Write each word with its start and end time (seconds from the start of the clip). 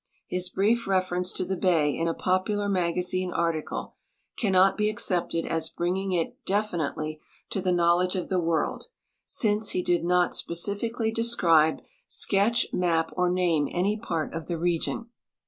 His 0.25 0.49
brief 0.49 0.87
reference 0.87 1.31
to 1.33 1.45
the 1.45 1.55
Ijay 1.55 1.95
in 1.95 2.07
a 2.07 2.15
popular 2.15 2.67
maga 2.67 3.01
zine 3.01 3.29
article 3.31 3.93
cannot 4.35 4.75
be 4.75 4.89
accepted 4.89 5.45
as 5.45 5.69
Inlnging 5.71 6.19
it 6.19 6.43
detinitel}^ 6.43 7.19
to 7.51 7.61
the 7.61 7.71
knowledge 7.71 8.15
of 8.15 8.27
the 8.27 8.39
world, 8.39 8.85
since 9.27 9.69
he 9.77 9.83
did 9.83 10.03
not 10.03 10.31
specihcally 10.31 11.13
describe, 11.13 11.83
sketch, 12.07 12.65
ma]), 12.73 13.03
or 13.13 13.29
name 13.29 13.67
any 13.71 13.95
part 13.95 14.33
ot 14.33 14.47
the 14.47 14.57
region. 14.57 15.05